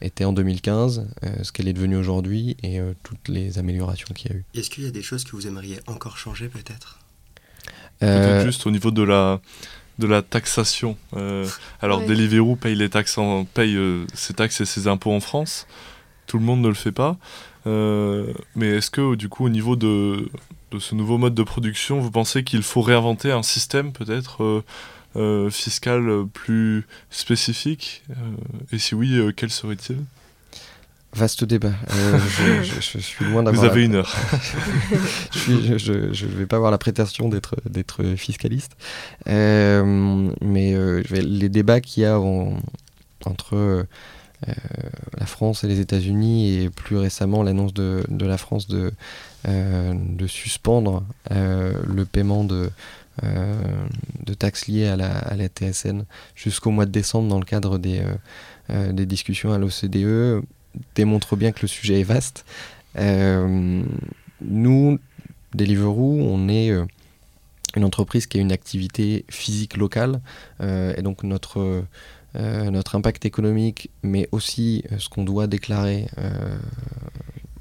[0.00, 4.30] était en 2015, euh, ce qu'elle est devenue aujourd'hui et euh, toutes les améliorations qu'il
[4.30, 4.44] y a eu.
[4.54, 6.98] Est-ce qu'il y a des choses que vous aimeriez encore changer peut-être?
[8.00, 9.40] Peut-être euh, juste au niveau de la,
[9.98, 10.96] de la taxation.
[11.80, 13.78] alors Deliveroo paye, les taxes en, paye
[14.12, 15.66] ses taxes et ses impôts en France.
[16.26, 17.16] Tout le monde ne le fait pas.
[17.64, 20.28] mais est-ce que du coup au niveau de,
[20.70, 24.64] de, ce nouveau mode de production, vous pensez qu'il faut réinventer un système peut-être
[25.16, 28.14] euh, fiscal plus spécifique euh,
[28.72, 29.98] Et si oui, euh, quel serait-il?
[31.12, 31.74] Vaste débat.
[32.80, 33.64] je, suis loin d'avoir.
[33.64, 34.12] Vous avez une heure.
[35.32, 38.72] je ne vais pas avoir la prétention d'être d'être fiscaliste,
[39.24, 40.74] mais
[41.12, 43.86] les débats qu'il y a entre
[45.16, 48.90] la France et les États-Unis et plus récemment l'annonce de, de, la France de,
[49.46, 52.70] de suspendre le paiement de, euh,
[53.22, 56.04] de taxes liées à la, TSN
[56.34, 58.14] jusqu'au mois de décembre dans le cadre des, euh,
[58.70, 60.42] euh, discussions à l'OCDE
[60.94, 62.44] démontre bien que le sujet est vaste.
[64.40, 64.98] nous,
[65.54, 66.72] Deliveroo, on est
[67.76, 70.20] une entreprise qui a une activité physique locale
[70.60, 71.76] et donc notre
[72.94, 76.08] impact économique, mais aussi ce qu'on doit déclarer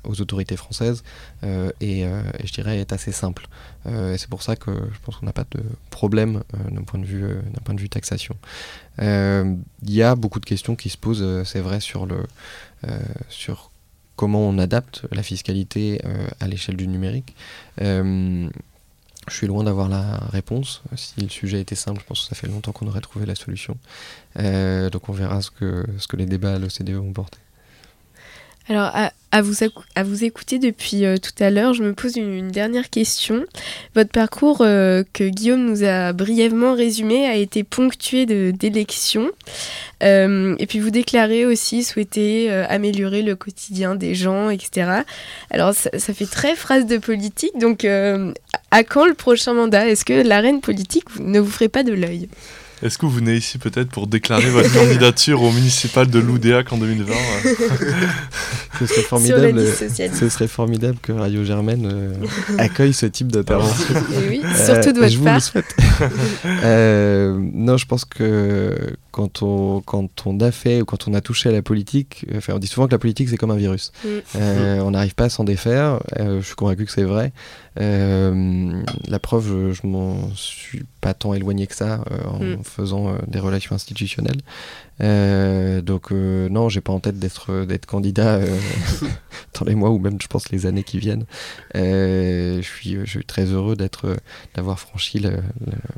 [0.03, 1.03] aux autorités françaises
[1.43, 2.07] et, et,
[2.43, 3.47] je dirais est assez simple.
[3.85, 7.05] et c'est pour ça que je pense qu'on n'a pas de problème d'un point, de
[7.05, 7.25] vue,
[7.63, 8.35] point de vue taxation.
[8.99, 12.23] Il y a beaucoup de questions qui se posent, c'est vrai, sur, le,
[13.29, 13.71] sur
[14.15, 17.35] comment on adapte la fiscalité euh, à l'échelle du numérique.
[17.81, 18.49] Euh,
[19.27, 20.81] je suis loin d'avoir la réponse.
[20.95, 23.35] Si le sujet était simple, je pense que ça fait longtemps qu'on aurait trouvé la
[23.35, 23.77] solution.
[24.37, 27.39] Euh, donc on verra ce que, ce que les débats à l'OCDE vont porter.
[28.69, 28.91] Alors,
[29.31, 33.43] à, vous, écouter depuis euh, tout à l'heure, je me pose une, dernière question.
[33.93, 39.29] Votre parcours, euh, que Guillaume nous a brièvement résumé, a été ponctué d'élections.
[40.01, 45.01] Euh, et puis, vous déclarez aussi souhaiter améliorer le quotidien des gens, etc.
[45.49, 47.57] Alors, ça, ça fait très phrase de politique.
[47.59, 49.89] Donc, à quand le prochain mandat?
[49.89, 52.29] Est-ce que l'arène politique ne vous ferait pas de l'œil?
[52.83, 56.77] Est-ce que vous venez ici peut-être pour déclarer votre candidature au municipal de Loudéac en
[56.77, 57.13] 2020
[58.79, 59.63] Ce serait formidable.
[59.67, 62.13] Ce serait formidable que Radio Germaine euh,
[62.57, 63.95] accueille ce type d'intervention.
[64.27, 65.39] oui, surtout de votre je part.
[65.39, 65.75] Vous le souhaite.
[66.63, 68.75] Euh, non, je pense que
[69.11, 72.37] quand on, quand on a fait ou quand on a touché à la politique, euh,
[72.37, 73.91] enfin, on dit souvent que la politique c'est comme un virus.
[74.03, 74.39] Mm.
[74.81, 75.99] on n'arrive pas à s'en défaire.
[76.17, 77.31] je suis convaincu que c'est vrai.
[77.77, 82.63] la preuve, je, je m'en suis pas tant éloigné que ça en mm.
[82.73, 84.41] Faisant des relations institutionnelles.
[85.01, 88.59] Euh, donc euh, non, j'ai pas en tête d'être d'être candidat euh,
[89.59, 91.25] dans les mois ou même je pense les années qui viennent.
[91.73, 94.17] je suis je suis très heureux d'être
[94.53, 95.37] d'avoir franchi le,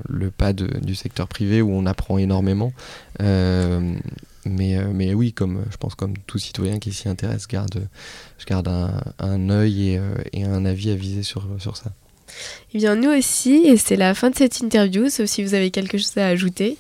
[0.08, 2.72] le, pas de, du secteur privé où on apprend énormément.
[3.20, 7.88] mais mais oui, comme je pense comme tout citoyen qui s'y intéresse, garde
[8.38, 10.02] je garde un, un œil et,
[10.34, 11.92] et, un avis à viser sur sur ça.
[12.74, 15.72] Eh bien, nous aussi, et c'est la fin de cette interview, sauf si vous avez
[15.72, 16.78] quelque chose à ajouter.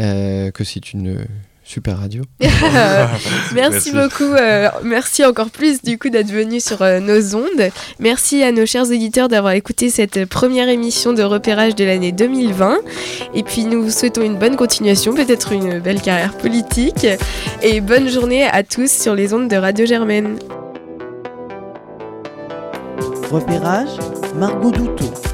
[0.00, 1.26] Euh, que c'est une
[1.64, 2.22] super radio.
[3.54, 4.24] merci, beaucoup.
[4.24, 7.70] Euh, merci encore plus du coup d'être venu sur euh, nos ondes.
[7.98, 12.78] Merci à nos chers éditeurs d'avoir écouté cette première émission de repérage de l'année 2020.
[13.34, 17.06] Et puis nous vous souhaitons une bonne continuation, peut-être une belle carrière politique.
[17.62, 20.38] Et bonne journée à tous sur les ondes de Radio Germaine.
[23.30, 23.98] Repérage,
[24.36, 25.33] Margot Douteau.